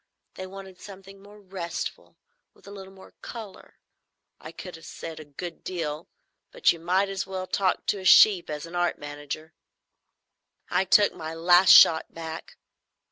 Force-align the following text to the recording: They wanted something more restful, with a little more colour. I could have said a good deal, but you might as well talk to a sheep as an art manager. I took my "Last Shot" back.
They 0.33 0.47
wanted 0.47 0.79
something 0.81 1.21
more 1.21 1.39
restful, 1.39 2.17
with 2.55 2.65
a 2.65 2.71
little 2.71 2.91
more 2.91 3.13
colour. 3.21 3.75
I 4.39 4.51
could 4.51 4.75
have 4.75 4.85
said 4.87 5.19
a 5.19 5.25
good 5.25 5.63
deal, 5.63 6.07
but 6.51 6.71
you 6.71 6.79
might 6.79 7.07
as 7.07 7.27
well 7.27 7.45
talk 7.45 7.85
to 7.85 7.99
a 7.99 8.05
sheep 8.05 8.49
as 8.49 8.65
an 8.65 8.73
art 8.75 8.97
manager. 8.97 9.53
I 10.71 10.85
took 10.85 11.13
my 11.13 11.35
"Last 11.35 11.73
Shot" 11.75 12.11
back. 12.15 12.57